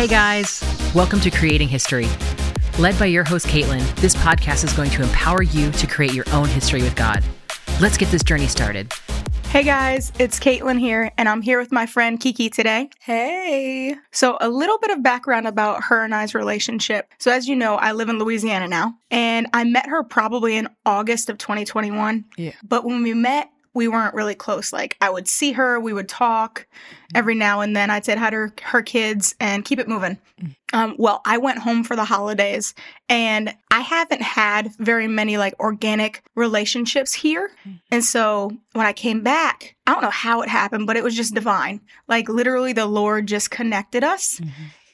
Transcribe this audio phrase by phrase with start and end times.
[0.00, 2.08] Hey guys, welcome to Creating History.
[2.78, 6.24] Led by your host, Caitlin, this podcast is going to empower you to create your
[6.32, 7.22] own history with God.
[7.82, 8.94] Let's get this journey started.
[9.50, 12.88] Hey guys, it's Caitlin here, and I'm here with my friend Kiki today.
[13.02, 13.94] Hey.
[14.10, 17.12] So, a little bit of background about her and I's relationship.
[17.18, 20.66] So, as you know, I live in Louisiana now, and I met her probably in
[20.86, 22.24] August of 2021.
[22.38, 22.52] Yeah.
[22.66, 24.72] But when we met, we weren't really close.
[24.72, 26.66] Like, I would see her, we would talk
[27.14, 27.90] every now and then.
[27.90, 30.18] I'd say hi to her, her kids and keep it moving.
[30.72, 32.74] Um, well, I went home for the holidays
[33.08, 37.50] and I haven't had very many like organic relationships here.
[37.90, 41.16] And so when I came back, I don't know how it happened, but it was
[41.16, 41.80] just divine.
[42.08, 44.40] Like literally the Lord just connected us.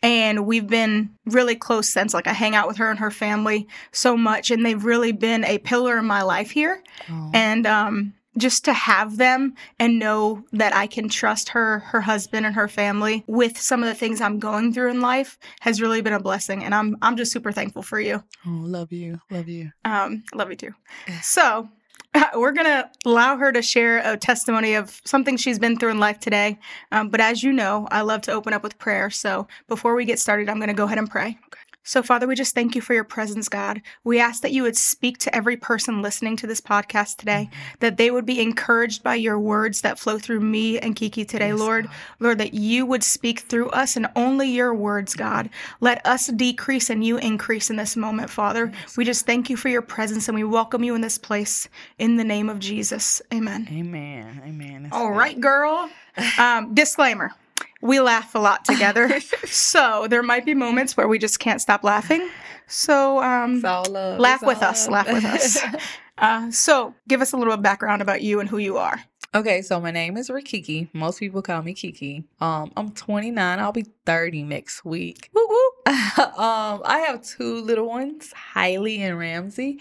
[0.02, 2.14] And we've been really close since.
[2.14, 5.44] Like I hang out with her and her family so much, and they've really been
[5.44, 6.82] a pillar in my life here.
[7.10, 7.30] Oh.
[7.34, 12.46] And um, just to have them and know that I can trust her, her husband,
[12.46, 16.00] and her family with some of the things I'm going through in life has really
[16.02, 16.64] been a blessing.
[16.64, 18.22] And I'm I'm just super thankful for you.
[18.46, 19.20] Oh, love you.
[19.30, 19.70] Love you.
[19.84, 20.74] Um, love you too.
[21.22, 21.68] So
[22.34, 26.20] we're gonna allow her to share a testimony of something she's been through in life
[26.20, 26.58] today.
[26.92, 29.10] Um, but as you know, I love to open up with prayer.
[29.10, 31.38] So before we get started, I'm gonna go ahead and pray.
[31.86, 33.80] So, Father, we just thank you for your presence, God.
[34.02, 37.48] We ask that you would speak to every person listening to this podcast today,
[37.78, 41.52] that they would be encouraged by your words that flow through me and Kiki today,
[41.52, 41.88] Lord.
[42.18, 45.48] Lord, that you would speak through us and only your words, God.
[45.78, 48.72] Let us decrease and you increase in this moment, Father.
[48.96, 51.68] We just thank you for your presence and we welcome you in this place
[52.00, 53.22] in the name of Jesus.
[53.32, 53.68] Amen.
[53.70, 54.42] Amen.
[54.44, 54.82] Amen.
[54.82, 55.18] That's All good.
[55.18, 55.88] right, girl.
[56.38, 57.34] Um, disclaimer.
[57.82, 59.20] We laugh a lot together.
[59.44, 62.28] so there might be moments where we just can't stop laughing.
[62.66, 64.18] So um, love.
[64.18, 64.88] laugh with all us.
[64.88, 65.06] love.
[65.06, 65.58] Laugh with us.
[66.18, 68.98] Uh, so give us a little background about you and who you are.
[69.34, 70.88] okay, so my name is Rikiki.
[70.94, 72.24] Most people call me Kiki.
[72.40, 73.58] Um, I'm 29.
[73.58, 75.28] I'll be 30 next week.
[75.34, 75.92] Woo woo.
[75.92, 79.80] um, I have two little ones, Hailey and Ramsey.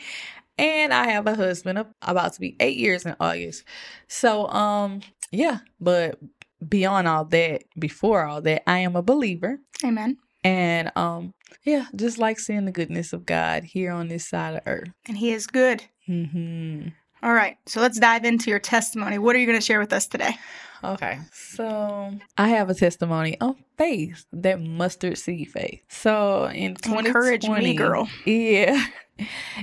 [0.57, 3.63] And I have a husband of about to be eight years in August.
[4.07, 4.99] So um,
[5.31, 6.19] yeah, but
[6.67, 9.59] beyond all that, before all that, I am a believer.
[9.83, 10.17] Amen.
[10.43, 11.33] And um,
[11.63, 14.89] yeah, just like seeing the goodness of God here on this side of earth.
[15.07, 15.83] And he is good.
[16.05, 16.87] hmm
[17.23, 17.57] All right.
[17.65, 19.17] So let's dive into your testimony.
[19.17, 20.35] What are you going to share with us today?
[20.83, 25.81] Okay, so I have a testimony of faith, that mustard seed faith.
[25.87, 28.07] So in 2020, Encourage me, girl.
[28.25, 28.85] Yeah,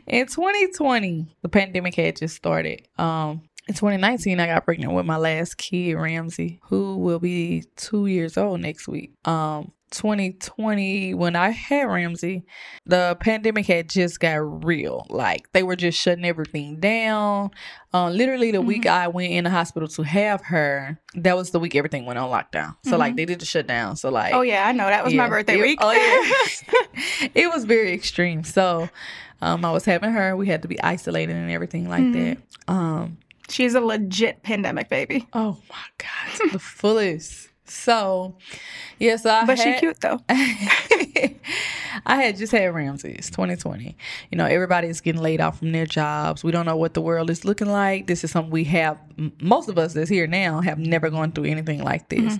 [0.08, 2.88] in 2020, the pandemic had just started.
[2.98, 8.06] Um, in 2019, I got pregnant with my last kid, Ramsey, who will be two
[8.06, 9.12] years old next week.
[9.24, 12.44] Um, 2020, when I had Ramsey,
[12.86, 15.06] the pandemic had just got real.
[15.10, 17.50] Like they were just shutting everything down.
[17.92, 21.60] Uh, literally, the week I went in the hospital to have her, that was the
[21.60, 22.76] week everything went on lockdown.
[22.84, 23.96] So like they did the shutdown.
[23.96, 24.66] So like, Oh, yeah.
[24.66, 24.86] I know.
[24.86, 25.78] That was my birthday it- week.
[25.82, 28.44] Oh yeah, it was very extreme.
[28.44, 28.88] So,
[29.42, 30.36] um, I was having her.
[30.36, 32.22] We had to be isolated and everything like Mm-hmm.
[32.24, 32.38] that.
[32.72, 33.18] Um,
[33.52, 35.28] She's a legit pandemic baby.
[35.32, 37.48] oh my god, the fullest.
[37.64, 38.36] So,
[38.98, 40.18] yeah, so I But she cute, though.
[40.28, 43.12] I had just had Ramsey.
[43.12, 43.96] It's 2020.
[44.30, 46.42] You know, everybody is getting laid off from their jobs.
[46.44, 48.08] We don't know what the world is looking like.
[48.08, 48.98] This is something we have.
[49.40, 52.38] Most of us that's here now have never gone through anything like this.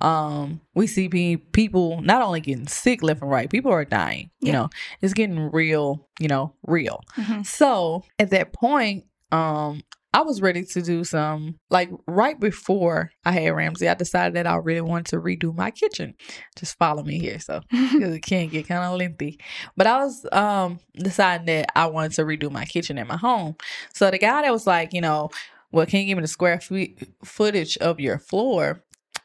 [0.00, 3.50] Um, we see people not only getting sick left and right.
[3.50, 4.30] People are dying.
[4.40, 6.08] You know, it's getting real.
[6.18, 7.02] You know, real.
[7.16, 7.46] Mhm.
[7.46, 9.82] So at that point, um,
[10.14, 13.88] I was ready to do some like right before I had Ramsey.
[13.88, 16.14] I decided that I really wanted to redo my kitchen.
[16.56, 19.40] Just follow me here, so because it can get kind of lengthy.
[19.76, 23.56] But I was um deciding that I wanted to redo my kitchen at my home.
[23.94, 25.30] So the guy that was like, you know,
[25.70, 28.84] well, can you give me the square feet footage of your floor?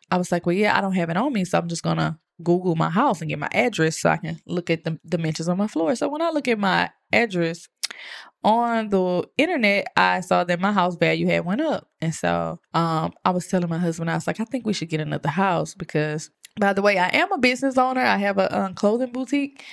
[0.10, 2.18] I was like, well, yeah, I don't have it on me, so I'm just gonna
[2.42, 5.58] Google my house and get my address so I can look at the dimensions on
[5.58, 5.96] my floor.
[5.96, 7.68] So when I look at my address
[8.44, 13.14] on the internet, I saw that my house value had went up, and so um,
[13.26, 15.74] I was telling my husband, I was like, I think we should get another house
[15.74, 16.30] because,
[16.60, 18.02] by the way, I am a business owner.
[18.02, 19.64] I have a um, clothing boutique,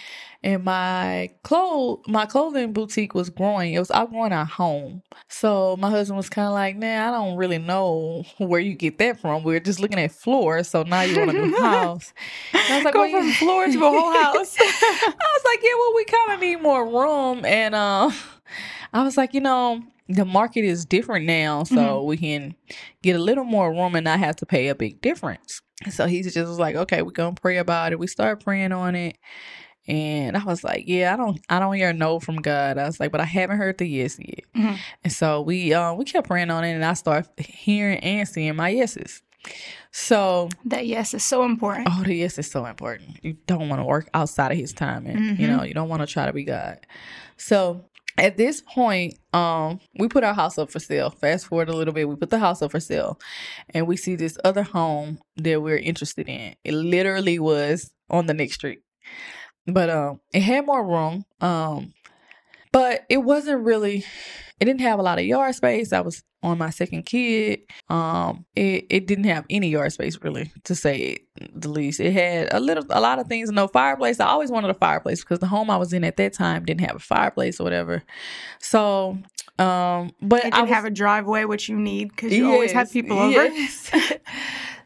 [0.43, 3.73] and my clothes my clothing boutique was growing.
[3.75, 5.03] It was outgrowing our home.
[5.29, 8.99] So my husband was kind of like, "Nah, I don't really know where you get
[8.99, 9.45] that from.
[9.45, 12.13] We are just looking at floors, so now you want a new house."
[12.53, 14.57] And I was like, Go "Well, from yeah." floor to a whole house.
[14.61, 18.11] I was like, "Yeah, well, we kind of need more room," and uh,
[18.93, 22.55] I was like, "You know." The market is different now, so we can
[23.01, 25.63] get a little more room and not have to pay a big difference.
[25.89, 28.95] So he just was like, "Okay, we're gonna pray about it." We start praying on
[28.97, 29.17] it,
[29.89, 32.85] and I was like, "Yeah, I don't, I don't hear a no from God." I
[32.85, 34.79] was like, "But I haven't heard the yes yet." Mhm.
[35.05, 38.57] And so we, uh, we kept praying on it, and I started hearing and seeing
[38.57, 39.23] my yeses.
[39.91, 41.89] So That yes is so important.
[41.91, 43.21] Oh, the yes is so important.
[43.23, 46.03] You don't want to work outside of his time, and you know you don't want
[46.03, 46.79] to try to be God.
[47.39, 47.85] So
[48.17, 51.11] at this point, um, we put our house up for sale.
[51.11, 53.19] Fast forward a little bit, we put the house up for sale,
[53.71, 56.55] and we see this other home that we're interested in.
[56.65, 58.81] It literally was on the next street,
[59.67, 61.25] but um, it had more room.
[61.41, 61.93] Um,
[62.73, 64.05] but it wasn't really.
[64.61, 65.93] It didn't have a lot of yard space.
[65.93, 67.61] I was on my second kid.
[67.89, 71.21] Um, it, it didn't have any yard space really, to say it
[71.55, 72.01] the least.
[72.01, 73.51] It had a little, a lot of things.
[73.51, 74.21] No fireplace.
[74.21, 76.87] I always wanted a fireplace because the home I was in at that time didn't
[76.87, 78.03] have a fireplace or whatever.
[78.61, 79.19] So,
[79.59, 83.19] um, but I was, have a driveway, which you need because you always have people
[83.19, 83.33] over.
[83.33, 83.91] yes.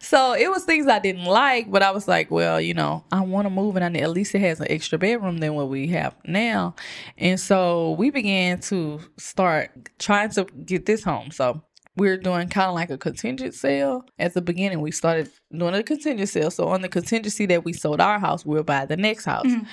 [0.08, 3.20] so it was things I didn't like, but I was like, well, you know, I
[3.20, 5.68] want to move, and I need, at least it has an extra bedroom than what
[5.68, 6.74] we have now.
[7.18, 11.30] And so we began to start trying to get this home.
[11.30, 11.62] So
[11.94, 14.04] we are doing kind of like a contingent sale.
[14.18, 16.50] At the beginning, we started doing a contingent sale.
[16.50, 19.46] So on the contingency that we sold our house, we'll buy the next house.
[19.46, 19.66] Mhm.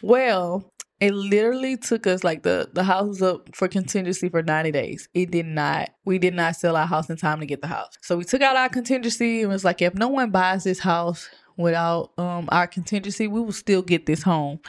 [0.00, 0.71] Well,
[1.02, 5.08] it literally took us like the the house was up for contingency for 90 days.
[5.14, 7.98] It did not we did not sell our house in time to get the house.
[8.02, 11.28] So we took out our contingency and was like if no one buys this house
[11.56, 14.60] without um our contingency, we will still get this home.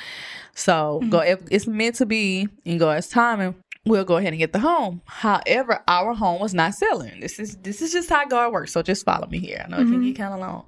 [0.55, 3.53] So go if it's meant to be and go as timing,
[3.85, 5.03] we'll go ahead and get the home.
[5.05, 7.19] However, our home was not selling.
[7.19, 8.73] This is this is just how God works.
[8.73, 9.63] So just follow me here.
[9.63, 10.65] I know it can get kind of long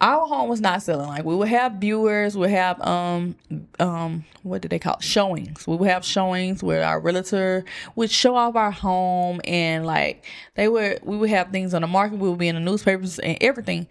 [0.00, 1.08] our home was not selling.
[1.08, 3.36] Like we would have viewers, we would have um
[3.78, 5.02] um what did they call it?
[5.02, 5.66] showings.
[5.66, 7.64] We would have showings where our realtor
[7.94, 11.88] would show off our home and like they would we would have things on the
[11.88, 12.18] market.
[12.18, 13.86] We would be in the newspapers and everything,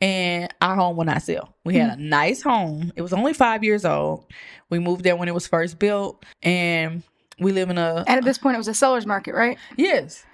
[0.00, 1.54] and our home would not sell.
[1.64, 2.92] We had a nice home.
[2.96, 4.26] It was only five years old.
[4.70, 7.02] We moved there when it was first built, and
[7.38, 9.58] we live in a And at this point, it was a seller's market, right?
[9.76, 10.24] Yes,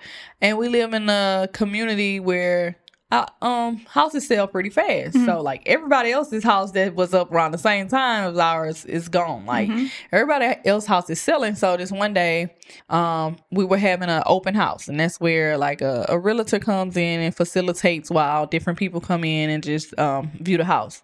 [0.40, 2.76] and we live in a community where
[3.16, 5.14] uh, um houses sell pretty fast.
[5.24, 9.08] So like everybody else's house that was up around the same time as ours is
[9.08, 9.46] gone.
[9.46, 9.68] Like
[10.12, 11.54] everybody else house is selling.
[11.54, 12.54] So this one day,
[12.88, 16.96] um, we were having an open house, and that's where like a, a realtor comes
[16.96, 21.02] in and facilitates while different people come in and just um view the house.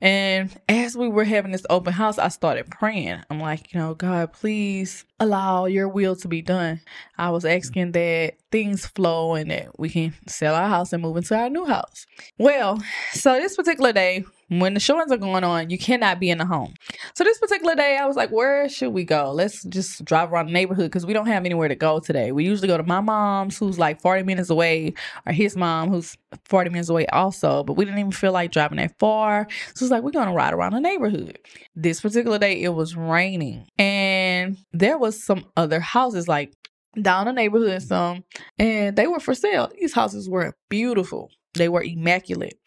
[0.00, 3.22] And as we were having this open house, I started praying.
[3.28, 6.80] I'm like, you know, God, please allow your will to be done.
[7.18, 11.18] I was asking that things flow and that we can sell our house and move
[11.18, 12.06] into our new house.
[12.38, 12.82] Well,
[13.12, 16.44] so this particular day, when the showings are going on, you cannot be in the
[16.44, 16.74] home.
[17.14, 19.30] So this particular day, I was like, where should we go?
[19.30, 22.32] Let's just drive around the neighborhood because we don't have anywhere to go today.
[22.32, 24.94] We usually go to my mom's, who's like 40 minutes away,
[25.24, 26.16] or his mom, who's
[26.46, 27.62] 40 minutes away also.
[27.62, 29.46] But we didn't even feel like driving that far.
[29.74, 31.38] So it's like, we're going to ride around the neighborhood.
[31.76, 33.68] This particular day, it was raining.
[33.78, 36.52] And there was some other houses like
[37.00, 38.24] down the neighborhood some
[38.58, 42.58] and they were for sale these houses were beautiful they were immaculate.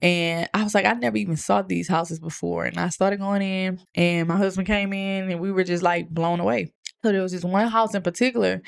[0.00, 2.64] And i was like i never even saw these houses before.
[2.64, 6.08] And i started going in and my husband came in and we were just like
[6.08, 6.72] blown away.
[7.02, 8.62] So there was this one house in particular.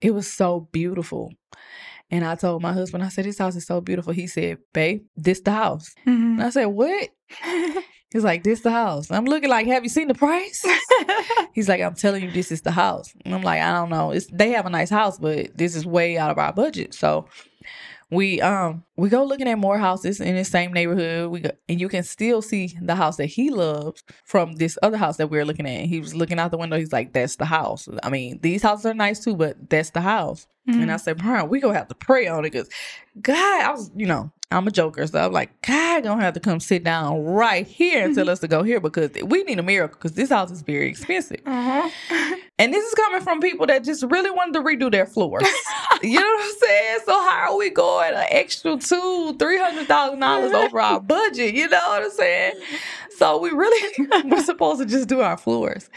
[0.00, 1.32] It was so beautiful.
[2.10, 4.12] And i told my husband i said this house is so beautiful.
[4.12, 5.94] He said babe this the house.
[6.06, 6.40] Mm-hmm.
[6.40, 7.10] And i said what?
[8.12, 9.10] He's like this the house.
[9.10, 10.64] I'm looking like have you seen the price?
[11.52, 13.14] He's like, I'm telling you, this is the house.
[13.24, 14.10] And I'm like, I don't know.
[14.10, 16.94] It's they have a nice house, but this is way out of our budget.
[16.94, 17.28] So
[18.10, 21.30] we um we go looking at more houses in the same neighborhood.
[21.30, 24.96] We go, and you can still see the house that he loves from this other
[24.96, 25.86] house that we are looking at.
[25.86, 26.78] He was looking out the window.
[26.78, 30.02] He's like, "That's the house." I mean, these houses are nice too, but that's the
[30.02, 30.46] house.
[30.66, 30.98] And I mm-hmm.
[30.98, 32.68] said, Brian, we gonna have to pray on it because
[33.20, 36.40] God, I was, you know, I'm a joker, so I'm like, God gonna have to
[36.40, 38.32] come sit down right here and tell mm-hmm.
[38.32, 41.40] us to go here because we need a miracle because this house is very expensive.
[41.46, 42.36] Uh-huh.
[42.58, 45.44] And this is coming from people that just really wanted to redo their floors.
[46.02, 46.98] you know what I'm saying?
[47.04, 51.54] So how are we going an extra two, three hundred thousand dollars over our budget?
[51.54, 52.54] You know what I'm saying?
[53.16, 53.94] So we really
[54.24, 55.90] we're supposed to just do our floors.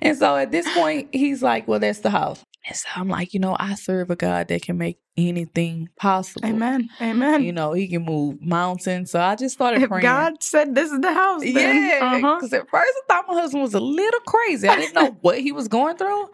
[0.00, 2.44] And so at this point, he's like, Well, that's the house.
[2.64, 6.46] And so I'm like, you know, I serve a God that can make anything possible.
[6.48, 6.88] Amen.
[7.00, 7.42] Amen.
[7.42, 9.10] You know, he can move mountains.
[9.10, 10.02] So I just started if praying.
[10.02, 12.36] God said this is the house, then, Yeah, uh-huh.
[12.36, 14.68] because at first I thought my husband was a little crazy.
[14.68, 16.30] I didn't know what he was going through.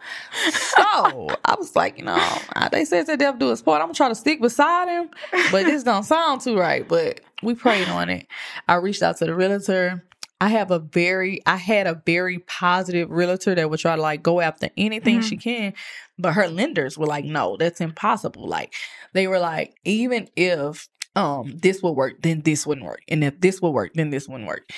[0.51, 2.37] So I was like, you know,
[2.71, 3.81] they said that they'll do his part.
[3.81, 5.09] I'm gonna try to stick beside him,
[5.51, 6.87] but this don't sound too right.
[6.87, 8.27] But we prayed on it.
[8.67, 10.03] I reached out to the realtor.
[10.41, 14.23] I have a very, I had a very positive realtor that would try to like
[14.23, 15.23] go after anything Mhm.
[15.23, 15.73] she can,
[16.17, 18.47] but her lenders were like, no, that's impossible.
[18.47, 18.73] Like
[19.13, 23.39] they were like, even if um this will work, then this wouldn't work, and if
[23.41, 24.69] this will work, then this wouldn't work.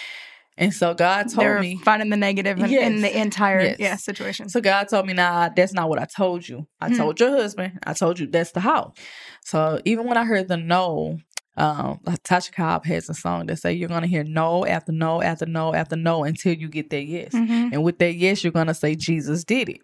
[0.58, 1.80] And so God told They're me.
[1.84, 3.76] finding the negative in, in the entire Yes.
[3.80, 4.50] yeah situation.
[4.50, 6.68] So God told me, nah, that's not what I told you.
[6.80, 6.98] I Hmm.
[6.98, 8.96] told your husband, I told you that's the house.
[9.44, 11.20] So even when I heard the no,
[11.58, 15.46] um Tasha Cobb has a song that say you're gonna hear no after no after
[15.46, 17.34] no after no until you get that yes.
[17.34, 17.70] Mhm.
[17.74, 19.82] And with that yes, you're gonna say Jesus did it.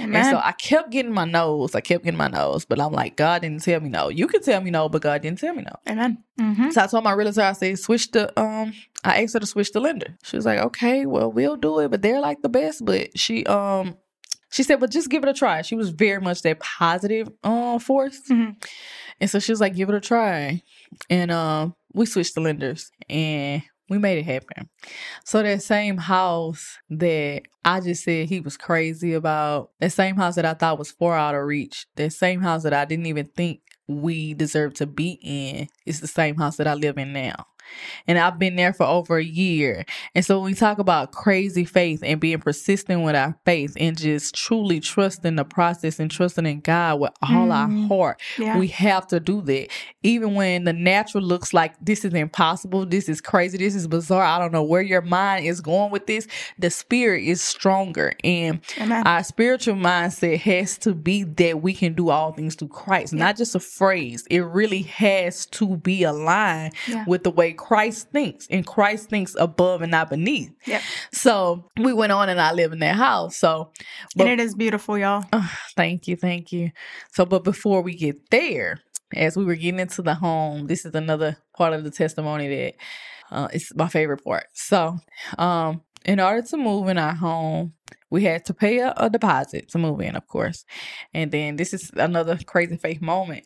[0.00, 0.16] Amen.
[0.16, 1.74] And so I kept getting my noes.
[1.74, 4.08] I kept getting my noes, but I'm like, God didn't tell me no.
[4.08, 5.76] You can tell me no, but God didn't tell me no.
[5.86, 6.24] Amen.
[6.38, 8.72] hmm So I told my realtor, I said, switch the um
[9.04, 10.16] I asked her to switch the lender.
[10.24, 12.84] She was like, Okay, well, we'll do it, but they're like the best.
[12.84, 13.96] But she um
[14.52, 15.62] she said, but just give it a try.
[15.62, 18.20] She was very much that positive uh force.
[18.28, 18.56] Mhm.
[19.20, 20.62] And so she was like, give it a try.
[21.08, 24.68] And um we switched the lenders and we made it happen.
[25.24, 30.36] So that same house that I just said he was crazy about, that same house
[30.36, 33.26] that I thought was far out of reach, that same house that I didn't even
[33.26, 37.46] think we deserved to be in is the same house that I live in now.
[38.06, 39.84] And I've been there for over a year.
[40.14, 43.96] And so when we talk about crazy faith and being persistent with our faith and
[43.98, 47.52] just truly trusting the process and trusting in God with all Mhm.
[47.82, 48.58] our heart, Yeah.
[48.58, 49.68] we have to do that.
[50.02, 54.22] Even when the natural looks like this is impossible, this is crazy, this is bizarre.
[54.24, 56.26] I don't know where your mind is going with this.
[56.58, 58.12] The spirit is stronger.
[58.24, 59.06] And Amen.
[59.06, 63.36] our spiritual mindset has to be that we can do all things through Christ, not
[63.36, 64.24] just a phrase.
[64.30, 67.04] It really has to be aligned Yeah.
[67.06, 70.50] with the way Christ thinks, and Christ thinks above and not beneath.
[70.66, 70.82] Yep.
[71.12, 73.36] So we went on, and I live in that house.
[73.36, 73.70] So,
[74.16, 75.24] but and it is beautiful, y'all.
[75.32, 76.70] uh, thank you, thank you.
[77.12, 78.80] So, but before we get there,
[79.14, 82.74] as we were getting into the home, this is another part of the testimony that
[83.30, 84.46] uh, it's my favorite part.
[84.54, 84.98] So,
[85.38, 87.74] um, in order to move in our home,
[88.08, 90.64] we had to pay a, a deposit to move in, of course.
[91.12, 93.44] And then this is another crazy faith moment.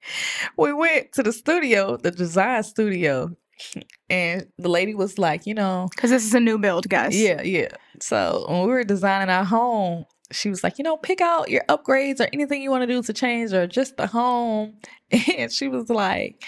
[0.58, 3.34] we went to the studio, the design studio,
[4.10, 7.18] and the lady was like, you know, Because this is a new build, guys.
[7.18, 7.68] yeah, yeah.
[8.00, 11.62] So when we were designing our home, she was like, you know, pick out your
[11.68, 14.74] upgrades or anything you want to do to change or just the home.
[15.38, 16.42] And she was like,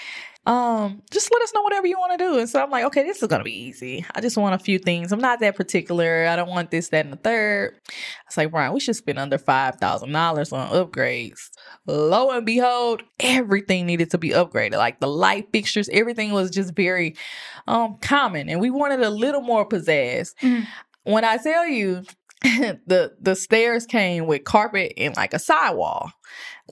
[0.47, 2.39] um, just let us know whatever you want to do.
[2.39, 4.07] And so I'm like, okay, this is gonna be easy.
[4.15, 5.13] I just want a few things.
[5.13, 6.27] I'm not that particular.
[6.27, 7.75] I don't want this, that, and the third.
[7.87, 7.93] I
[8.29, 11.51] was like, Brian, we should spend under five thousand dollars on upgrades.
[11.87, 14.79] Lo and behold, everything needed to be upgraded.
[14.79, 17.15] Like the light fixtures, everything was just very
[17.67, 18.49] um common.
[18.49, 20.35] And we wanted a little more pizzazz.
[20.41, 20.67] Mhm.
[21.05, 22.05] When I tell you
[22.43, 26.11] the the stairs came with carpet and like a sidewall.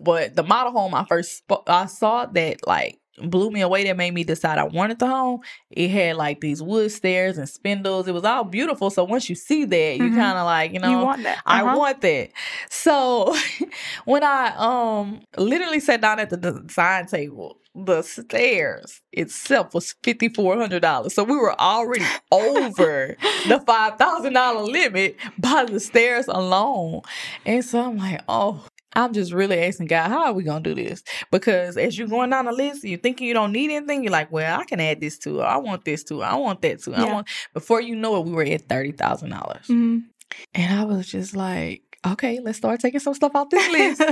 [0.01, 3.97] But the model home I first sp- I saw that like blew me away that
[3.97, 5.41] made me decide I wanted the home.
[5.71, 8.07] It had like these wood stairs and spindles.
[8.09, 8.91] It was all beautiful.
[8.91, 10.17] So once you see that, you Mhm.
[10.17, 11.39] kind of like, you know, you want that.
[11.47, 11.77] I Uh-huh.
[11.79, 12.31] want that.
[12.71, 13.35] So
[14.05, 20.29] when I um literally sat down at the design table, the stairs itself was fifty
[20.31, 21.15] four hundred dollars.
[21.15, 23.17] So we were already over
[23.49, 27.03] the five thousand dollar limit by the stairs alone.
[27.45, 28.65] And so I'm like, oh.
[28.97, 31.03] I'm just really asking God, how are we gonna do this?
[31.31, 34.03] Because as you're going down the list, you're thinking you don't need anything.
[34.03, 35.45] You're like, well, I can add this to it.
[35.45, 36.23] I want this to.
[36.23, 36.95] I want that too.
[36.95, 37.29] I want.
[37.55, 39.67] Before you know it, we were at thirty thousand dollars.
[39.69, 40.05] Mhm.
[40.55, 44.03] And I was just like, okay, let's start taking some stuff off this list.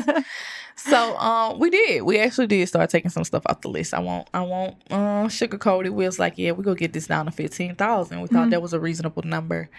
[0.77, 2.03] so um we did.
[2.03, 3.95] We actually did start taking some stuff off the list.
[3.95, 5.95] I won't I won't uh sugarcoat it.
[5.95, 8.21] We was like, yeah, we're gonna get this down to fifteen thousand.
[8.21, 8.51] We thought Mhm.
[8.51, 9.71] that was a reasonable number.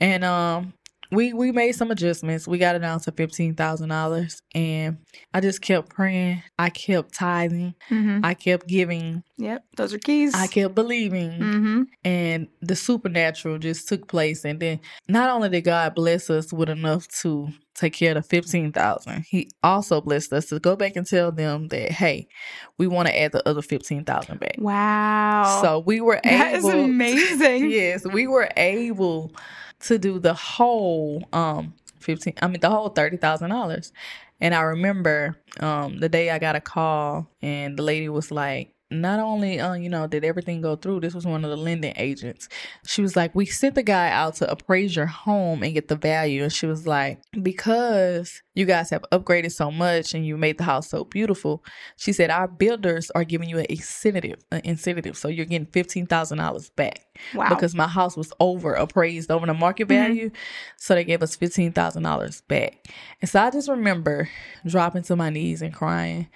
[0.00, 0.72] And um
[1.12, 2.48] we we made some adjustments.
[2.48, 4.40] We got it down to fifteen thousand dollars.
[4.54, 4.98] And
[5.32, 6.42] I just kept praying.
[6.58, 7.74] I kept tithing.
[7.90, 8.20] Mhm.
[8.24, 9.22] I kept giving.
[9.38, 9.64] Yep.
[9.76, 10.34] Those are keys.
[10.34, 15.62] I kept believing hmm and the supernatural just took place and then not only did
[15.62, 20.46] god bless us with enough to take care of the 15000 he also blessed us
[20.46, 22.26] to go back and tell them that hey
[22.78, 25.60] we want to add the other 15000 back Wow.
[25.62, 27.70] so we were that able That is amazing.
[27.70, 29.32] yes we were able
[29.82, 33.92] to do the whole um 15 i mean the whole $30000
[34.40, 38.74] and i remember um the day i got a call and the lady was like
[39.00, 41.94] not only uh, you know did everything go through this was one of the lending
[41.96, 42.48] agents
[42.86, 45.96] she was like we sent the guy out to appraise your home and get the
[45.96, 50.58] value and she was like because you guys have upgraded so much and you made
[50.58, 51.64] the house so beautiful
[51.96, 56.74] she said our builders are giving you an incentive an incentive so you're getting $15000
[56.76, 57.50] back Wow.
[57.50, 59.88] because my house was over appraised over the market Mhm.
[59.88, 60.30] value.
[60.78, 62.88] So they gave us fifteen thousand dollars back.
[63.20, 64.30] And so I just remember
[64.66, 66.28] dropping to my knees and crying.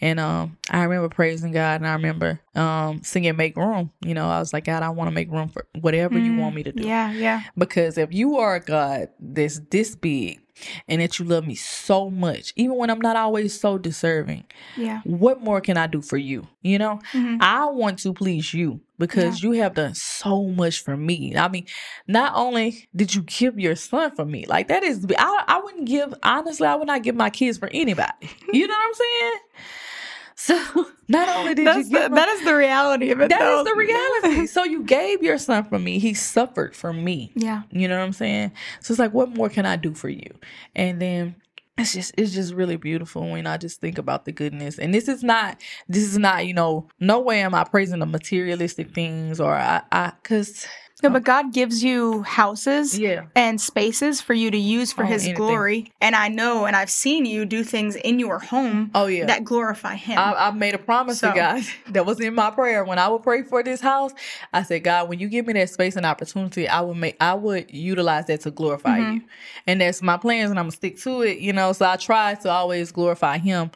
[0.00, 3.90] And um I remember praising God and I remember um singing Make Room.
[4.04, 6.38] You know, I was like, God, I want to make room for whatever you Mm,
[6.38, 6.84] want me to do.
[6.84, 7.12] Yeah.
[7.12, 7.42] Yeah.
[7.56, 10.40] Because if you are a God that's this big
[10.86, 14.44] and that you love me so much, even when I'm not always so deserving,
[14.76, 15.00] Yeah.
[15.04, 16.46] what more can I do for you?
[16.62, 17.00] You know?
[17.12, 17.38] Mhm.
[17.40, 21.34] I want to please you because you have done so much for me.
[21.36, 21.66] I mean,
[22.06, 25.86] not only did you give your son for me, like that is, I, I wouldn't
[25.86, 28.12] give, honestly, I would not give my kids for anybody.
[28.52, 29.32] You know what I'm saying?
[30.42, 30.58] So
[31.08, 33.28] not only did you the, him, that is the reality of it.
[33.28, 33.60] that though.
[33.60, 34.46] is the reality.
[34.48, 36.00] so you gave your son for me.
[36.00, 37.32] He suffered for me.
[37.36, 37.62] Yeah.
[37.70, 38.50] You know what I'm saying?
[38.80, 40.34] So it's like, what more can I do for you?
[40.74, 41.36] And then
[41.78, 44.80] it's just it's just really beautiful when I just think about the goodness.
[44.80, 48.06] And this is not this is not, you know, no way am I praising the
[48.06, 50.66] materialistic things or I I cause
[51.02, 53.26] No, but God gives you houses yeah.
[53.34, 55.36] and spaces for you to use for Oh, His anything.
[55.36, 55.92] glory.
[56.00, 59.26] And I know, and I've seen you do things in your home Oh yeah.
[59.26, 60.18] that glorify Him.
[60.18, 63.08] I, I made a promise So- to God that was in my prayer when I
[63.08, 64.12] would pray for this house.
[64.52, 67.34] I said, God, when you give me that space and opportunity, I would make, I
[67.34, 69.14] would utilize that to glorify Mhm.
[69.14, 69.20] you,
[69.66, 71.38] and that's my plans, and I'm gonna stick to it.
[71.38, 73.70] You know, so I try to always glorify Him.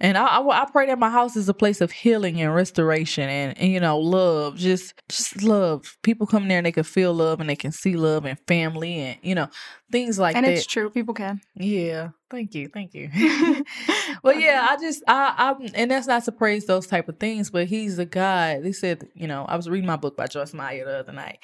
[0.00, 3.28] And I, I, I pray that my house is a place of healing and restoration
[3.28, 5.96] and, and you know love, just just love.
[6.02, 8.98] People come there and they can feel love and they can see love and family
[8.98, 9.48] and you know
[9.92, 10.48] things like and that.
[10.50, 10.90] And it's true.
[10.90, 11.40] People can.
[11.54, 13.10] Yeah, thank you, thank you.
[14.22, 17.50] well, yeah, I just I I and that's not to praise those type of things,
[17.50, 18.62] but he's a God.
[18.62, 21.38] They said, you know, I was reading my book by Joyce Meyer the other night,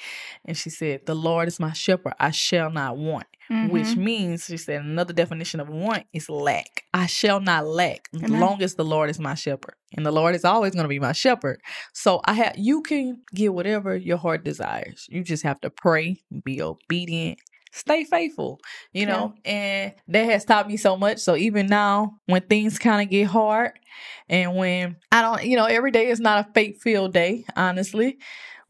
[0.45, 3.27] and she said, "The Lord is my shepherd; I shall not want."
[3.67, 3.97] Which Mhm.
[3.97, 6.85] means, she said, another definition of want is lack.
[6.93, 10.35] I shall not lack as long as the Lord is my shepherd, and the Lord
[10.35, 11.59] is always going to be my shepherd.
[11.93, 15.05] So I have you can get whatever your heart desires.
[15.09, 17.39] You just have to pray, be obedient,
[17.71, 18.59] stay faithful
[18.93, 19.13] you Yeah.
[19.13, 23.09] know and that has taught me so much so even now when things kind of
[23.09, 23.71] get hard
[24.29, 28.17] and when i don't you know every day is not a faith filled day honestly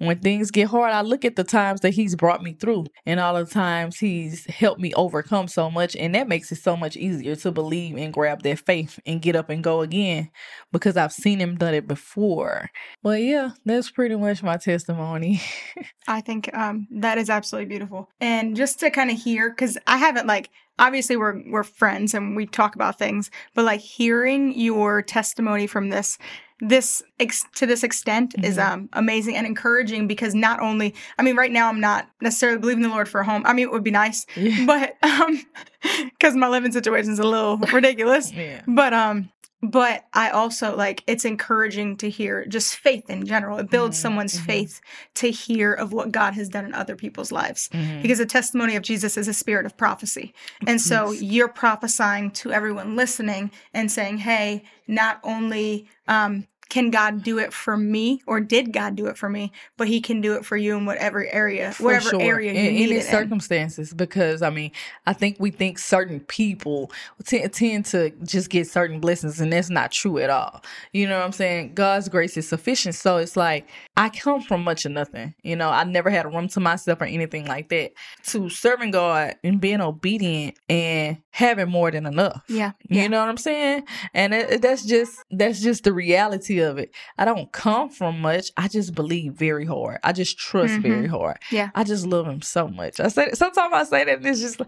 [0.05, 3.19] when things get hard i look at the times that he's brought me through and
[3.19, 5.95] all the times he's helped me overcome so much.
[5.95, 9.35] And that makes it so much easier to believe and grab that faith and get
[9.35, 10.29] up and go again
[10.71, 12.69] because i've seen him done it before.
[13.03, 15.41] Well yeah that's pretty much my testimony.
[16.07, 18.09] I think um, that is absolutely beautiful.
[18.19, 22.35] And just to kind of hear, because I haven't like obviously we're we're friends and
[22.35, 26.17] we talk about things, but like hearing your testimony from this
[26.61, 28.71] this ex- to this extent is Mhm.
[28.71, 32.83] um amazing and encouraging because not only I mean right now I'm not necessarily believing
[32.83, 33.41] the Lord for a home.
[33.45, 35.41] I mean it would be nice, yeah but um
[36.11, 38.31] because my living situation is a little ridiculous.
[38.31, 39.29] yeah But um
[39.63, 43.59] but I also like it's encouraging to hear just faith in general.
[43.59, 44.45] It builds Mhm, someone's mhm.
[44.45, 44.81] faith
[45.15, 47.69] to hear of what God has done in other people's lives.
[47.71, 48.01] Mhm.
[48.01, 50.33] Because the testimony of Jesus is a spirit of prophecy.
[50.65, 51.21] And so Yes.
[51.21, 57.51] you're prophesying to everyone listening and saying, hey, not only um, can God do it
[57.53, 60.55] for me or did God do it for me, but he can do it for
[60.55, 62.21] you in whatever area, For whatever sure.
[62.21, 63.11] area you in need any it in.
[63.11, 64.71] circumstances because i mean
[65.05, 66.89] i think we think certain people
[67.25, 70.61] t- tend to just get certain blessings and that's not true at all
[70.93, 74.63] you know what i'm saying god's grace is sufficient so it's like i come from
[74.63, 77.67] much of nothing you know i never had a room to myself or anything like
[77.69, 77.91] that
[78.23, 82.71] to serving god and being obedient and having more than enough Yeah.
[82.87, 83.07] you Yeah.
[83.07, 83.83] know what I'm saying?
[84.13, 86.91] And it, it- that's just that's just the reality of it.
[87.17, 88.51] I don't come from much.
[88.57, 89.99] I just believe very hard.
[90.03, 90.81] I just trust Mhm.
[90.81, 91.37] very hard.
[91.51, 91.69] Yeah.
[91.75, 92.99] I just love him so much.
[92.99, 94.61] I say sometimes I say that and it's just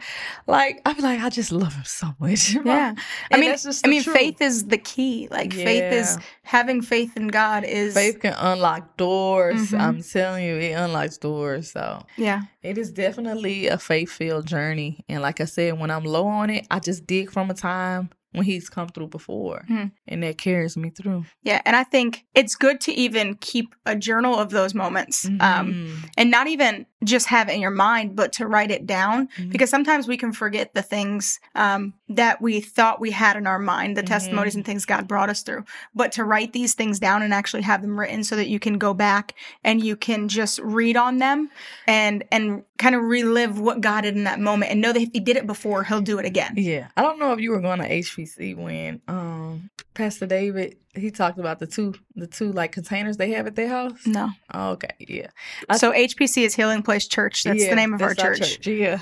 [0.48, 2.56] like I feel like I just love him so much.
[2.66, 2.96] Yeah.
[3.32, 4.16] I mean, I mean, truth.
[4.16, 5.28] faith is the key.
[5.32, 9.72] Like faith is having faith in God is Faith can unlock doors.
[9.72, 9.80] Mhm.
[9.80, 11.72] I'm telling you, it unlocks doors.
[11.72, 12.42] So yeah.
[12.62, 15.04] it is definitely a faith filled journey.
[15.10, 18.10] And like I said, when I'm low on it, I just dig from a time
[18.34, 19.64] when he's come through before.
[19.70, 19.92] Mhm.
[20.08, 21.26] And that carries me through.
[21.44, 25.26] Yeah, and I think it's good to even keep a journal of those moments.
[25.26, 26.10] Um Mhm.
[26.18, 29.52] and not even just have it in your mind, but to write it down Mhm.
[29.52, 33.60] because sometimes we can forget the things um, that we thought we had in our
[33.60, 34.58] mind, the testimonies Mhm.
[34.58, 35.66] and things God brought us through.
[35.96, 38.78] But to write these things down and actually have them written so that you can
[38.78, 41.50] go back and you can just read on them
[41.88, 45.10] and and kind of relive what God did in that moment and know that if
[45.14, 46.54] He did it before, He'll do it again.
[46.58, 51.10] Yeah, I don't know if you were going to HPC when um Pastor David he
[51.10, 54.06] talked about the two the two like containers they have at their house.
[54.06, 54.30] No.
[54.54, 55.28] Oh, okay, yeah,
[55.70, 57.44] I- So HPC is Healing Place Church.
[57.44, 58.68] That's Yeah, the name of our that's church.
[58.68, 59.00] Yeah.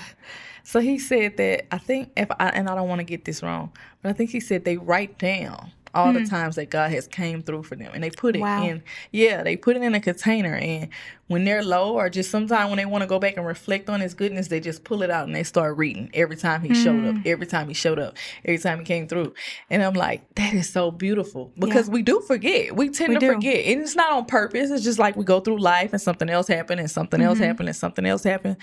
[0.63, 3.41] So he said that I think if I and I don't want to get this
[3.43, 3.71] wrong,
[4.01, 6.29] but I think he said they write down all the Mhm.
[6.29, 8.63] times that God has came through for them, and they put it Wow.
[8.65, 8.81] in.
[9.11, 10.87] Yeah, they put it in a container, and
[11.27, 13.99] when they're low or just sometimes when they want to go back and reflect on
[13.99, 17.03] His goodness, they just pull it out and they start reading every time He showed
[17.03, 17.25] up, Mm.
[17.25, 19.33] every time He showed up, every time He came through,
[19.69, 23.19] and I'm like, that is so beautiful because we do forget, we tend We to
[23.19, 23.33] do.
[23.33, 24.71] forget, and it's not on purpose.
[24.71, 27.43] It's just like we go through life and something else happened, and something else Mhm.
[27.47, 28.55] happened, and something else happened.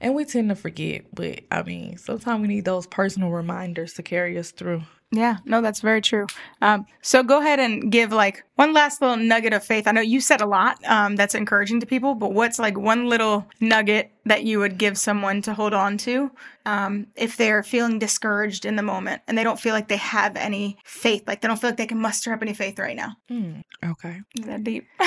[0.00, 4.02] And we tend to forget, but I mean, sometimes we need those personal reminders to
[4.02, 4.82] carry us through.
[5.12, 6.28] Yeah, no, that's very true.
[6.62, 9.88] Um, so go ahead and give like one last little nugget of faith.
[9.88, 13.08] I know you said a lot um, that's encouraging to people, but what's like one
[13.08, 16.30] little nugget that you would give someone to hold on to
[16.64, 20.36] um, if they're feeling discouraged in the moment and they don't feel like they have
[20.36, 23.16] any faith, like they don't feel like they can muster up any faith right now?
[23.28, 24.20] Hmm, okay.
[24.38, 24.86] Is that deep?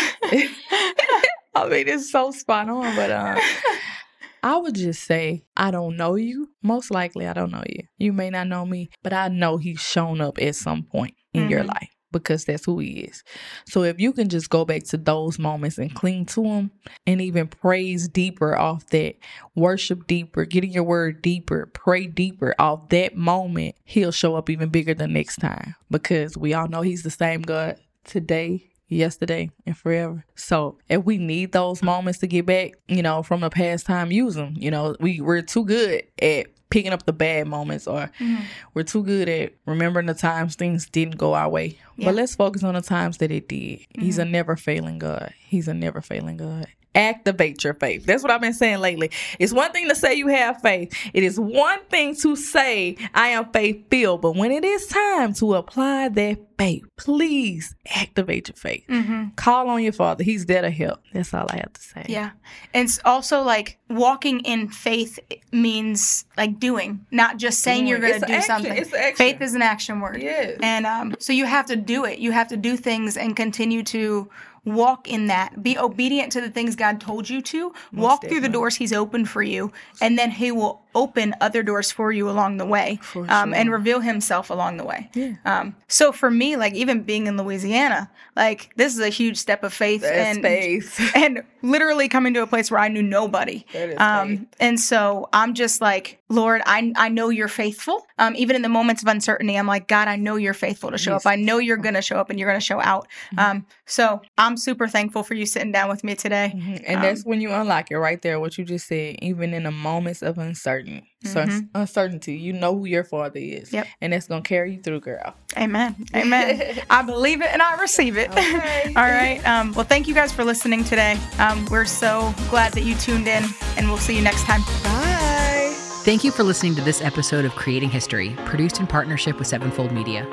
[1.56, 3.40] I mean, it's so spot on, but uh,
[4.44, 6.50] I would just say, I don't know you.
[6.62, 7.84] Most likely, I don't know you.
[7.98, 11.50] You may not know me, but I know he's shown up at some point in
[11.50, 11.70] your Mhm.
[11.70, 13.24] life because that's who he is.
[13.68, 16.72] So if you can just go back to those moments and cling to him
[17.08, 19.16] and even praise deeper off that,
[19.56, 24.50] worship deeper, get in your word deeper, pray deeper off that moment, he'll show up
[24.50, 29.50] even bigger the next time because we all know he's the same God today, yesterday,
[29.66, 30.26] and forever.
[30.36, 34.12] So if we need those moments to get back, you know, from the past time,
[34.12, 34.54] use them.
[34.58, 38.42] You know, we we're too good at picking up the bad moments or mm-hmm.
[38.74, 41.78] we're too good at remembering the times things didn't go our way.
[41.98, 42.06] Yeah.
[42.06, 43.82] But let's focus on the times that it did.
[43.92, 44.32] He's a mm-hmm.
[44.32, 45.32] never failing God.
[45.46, 46.66] He's a never failing God.
[46.96, 48.06] Activate your faith.
[48.06, 49.12] That's what I've been saying lately.
[49.40, 50.94] It's one thing to say you have faith.
[51.14, 54.22] It is one thing to say I am faith filled.
[54.22, 58.86] But when it is time to apply that faith, please activate your faith.
[58.88, 59.30] mm-hmm.
[59.36, 60.24] Call on your father.
[60.24, 61.00] He's there to help.
[61.14, 62.06] That's all I have to say.
[62.08, 62.32] Yeah.
[62.74, 65.20] And it's also like walking in faith
[65.52, 68.72] means like doing, not just saying you're going to do something.
[68.72, 69.16] It's action.
[69.18, 70.22] Faith is an action word.
[70.22, 70.58] Yes.
[70.62, 72.20] And um, so you have to do it.
[72.20, 74.30] You have to do things and continue to
[74.66, 75.62] walk in that.
[75.64, 77.74] Be obedient to the things God told you to.
[77.94, 79.72] walk through the doors He's opened for you,
[80.02, 83.72] and then He will open other doors for you along the way, For um, and
[83.72, 85.10] reveal Himself along the way.
[85.14, 85.34] Yeah.
[85.46, 89.64] Um, so for me, like even being in Louisiana, like this is a huge step
[89.64, 91.00] of faith and faith.
[91.16, 93.66] and literally coming to a place where I knew nobody.
[93.74, 98.06] That is Um, and so I'm just like, Lord, I I know you're faithful.
[98.18, 100.98] Um, even in the moments of uncertainty, I'm like, God, I know you're faithful to
[100.98, 101.22] show Yes.
[101.22, 101.28] Mm-hmm.
[101.28, 101.32] up.
[101.32, 103.08] I know you're gonna show up and you're gonna show out.
[103.38, 106.54] Um, so I'm super thankful for you sitting down with me today.
[106.56, 106.84] Mhm.
[106.88, 109.64] And Um, that's when you unlock it right there, what you just said, even in
[109.64, 110.83] the moments of uncertainty.
[111.24, 111.70] So Mhm.
[111.74, 113.72] uncertainty, you know who your father is.
[113.72, 113.88] Yep.
[114.02, 115.34] And that's gonna carry you through, girl.
[115.58, 115.96] Amen.
[116.16, 116.80] Amen.
[116.90, 118.30] I believe it and I receive it.
[118.32, 118.88] Okay.
[118.96, 119.40] All right.
[119.48, 121.18] Um, well, thank you guys for listening today.
[121.40, 123.44] Um, we're so glad that you tuned in,
[123.78, 124.62] and we'll see you next time.
[124.84, 125.74] Bye.
[126.04, 129.94] Thank you for listening to this episode of Creating History, produced in partnership with Sevenfold
[129.94, 130.26] Media.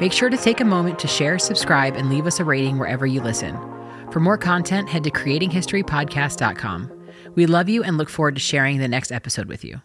[0.00, 3.06] Make sure to take a moment to share, subscribe, and leave us a rating wherever
[3.06, 3.54] you listen.
[4.10, 6.90] For more content, head to creatinghistorypodcast.com.
[7.34, 9.82] We love you and look forward to sharing the next episode with you.